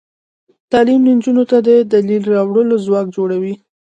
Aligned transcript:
تعلیم 0.71 1.01
نجونو 1.07 1.43
ته 1.51 1.57
د 1.67 1.69
دلیل 1.93 2.23
راوړلو 2.33 2.75
ځواک 2.85 3.07
ورکوي. 3.17 3.53